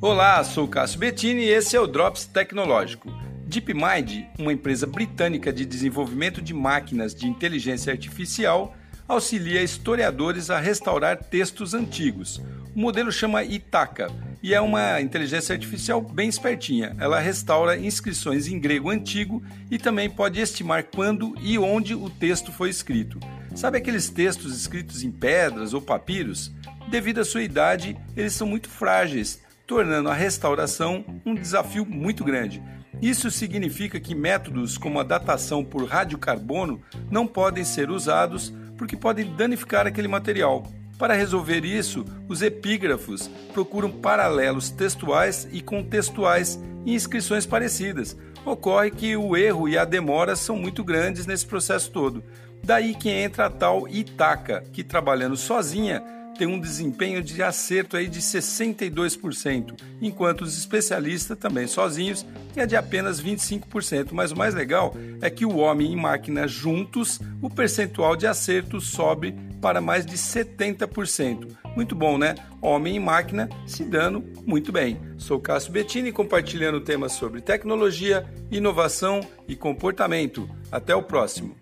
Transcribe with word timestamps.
Olá, 0.00 0.44
sou 0.44 0.68
Cássio 0.68 1.00
Bettini 1.00 1.42
e 1.42 1.48
esse 1.48 1.74
é 1.74 1.80
o 1.80 1.86
Drops 1.86 2.24
Tecnológico. 2.24 3.10
DeepMind, 3.44 4.28
uma 4.38 4.52
empresa 4.52 4.86
britânica 4.86 5.52
de 5.52 5.66
desenvolvimento 5.66 6.40
de 6.40 6.54
máquinas 6.54 7.12
de 7.12 7.26
inteligência 7.26 7.92
artificial, 7.92 8.76
auxilia 9.08 9.60
historiadores 9.60 10.50
a 10.50 10.60
restaurar 10.60 11.16
textos 11.16 11.74
antigos. 11.74 12.40
O 12.76 12.78
modelo 12.78 13.10
chama 13.10 13.42
Itaca 13.42 14.06
e 14.40 14.54
é 14.54 14.60
uma 14.60 15.00
inteligência 15.00 15.52
artificial 15.52 16.00
bem 16.00 16.28
espertinha. 16.28 16.94
Ela 17.00 17.18
restaura 17.18 17.76
inscrições 17.76 18.46
em 18.46 18.60
grego 18.60 18.90
antigo 18.90 19.42
e 19.68 19.78
também 19.78 20.08
pode 20.08 20.40
estimar 20.40 20.84
quando 20.84 21.34
e 21.42 21.58
onde 21.58 21.96
o 21.96 22.08
texto 22.08 22.52
foi 22.52 22.70
escrito. 22.70 23.18
Sabe 23.52 23.78
aqueles 23.78 24.08
textos 24.08 24.56
escritos 24.56 25.02
em 25.02 25.10
pedras 25.10 25.74
ou 25.74 25.82
papiros? 25.82 26.52
Devido 26.88 27.20
à 27.20 27.24
sua 27.24 27.42
idade, 27.42 27.96
eles 28.16 28.32
são 28.32 28.46
muito 28.46 28.68
frágeis, 28.68 29.40
tornando 29.68 30.08
a 30.08 30.14
restauração 30.14 31.04
um 31.26 31.34
desafio 31.34 31.84
muito 31.84 32.24
grande. 32.24 32.62
Isso 33.02 33.30
significa 33.30 34.00
que 34.00 34.14
métodos 34.14 34.78
como 34.78 34.98
a 34.98 35.02
datação 35.02 35.62
por 35.62 35.84
radiocarbono 35.84 36.80
não 37.10 37.26
podem 37.26 37.62
ser 37.62 37.90
usados 37.90 38.52
porque 38.78 38.96
podem 38.96 39.36
danificar 39.36 39.86
aquele 39.86 40.08
material. 40.08 40.66
Para 40.98 41.12
resolver 41.12 41.66
isso, 41.66 42.04
os 42.26 42.40
epígrafos 42.40 43.28
procuram 43.52 43.90
paralelos 43.90 44.70
textuais 44.70 45.46
e 45.52 45.60
contextuais 45.60 46.58
em 46.86 46.94
inscrições 46.94 47.44
parecidas. 47.44 48.16
Ocorre 48.46 48.90
que 48.90 49.16
o 49.16 49.36
erro 49.36 49.68
e 49.68 49.76
a 49.76 49.84
demora 49.84 50.34
são 50.34 50.56
muito 50.56 50.82
grandes 50.82 51.26
nesse 51.26 51.44
processo 51.44 51.90
todo. 51.90 52.24
Daí 52.64 52.94
que 52.94 53.10
entra 53.10 53.46
a 53.46 53.50
tal 53.50 53.86
Itaca, 53.86 54.64
que 54.72 54.82
trabalhando 54.82 55.36
sozinha 55.36 56.02
tem 56.38 56.46
um 56.46 56.60
desempenho 56.60 57.20
de 57.20 57.42
acerto 57.42 57.96
aí 57.96 58.08
de 58.08 58.20
62%, 58.20 59.74
enquanto 60.00 60.42
os 60.42 60.56
especialistas 60.56 61.36
também 61.36 61.66
sozinhos 61.66 62.24
é 62.54 62.64
de 62.64 62.76
apenas 62.76 63.20
25%. 63.20 64.10
Mas 64.12 64.30
o 64.30 64.36
mais 64.36 64.54
legal 64.54 64.94
é 65.20 65.28
que 65.28 65.44
o 65.44 65.56
homem 65.56 65.92
e 65.92 65.96
máquina 65.96 66.46
juntos, 66.46 67.20
o 67.42 67.50
percentual 67.50 68.14
de 68.14 68.26
acerto 68.26 68.80
sobe 68.80 69.34
para 69.60 69.80
mais 69.80 70.06
de 70.06 70.16
70%. 70.16 71.56
Muito 71.74 71.94
bom, 71.94 72.16
né? 72.16 72.36
Homem 72.62 72.96
e 72.96 73.00
máquina 73.00 73.48
se 73.66 73.84
dando 73.84 74.24
muito 74.46 74.70
bem. 74.70 75.00
Sou 75.16 75.40
Cássio 75.40 75.72
Bettini 75.72 76.12
compartilhando 76.12 76.80
temas 76.80 77.12
sobre 77.12 77.40
tecnologia, 77.40 78.24
inovação 78.50 79.20
e 79.46 79.56
comportamento. 79.56 80.48
Até 80.70 80.94
o 80.94 81.02
próximo. 81.02 81.56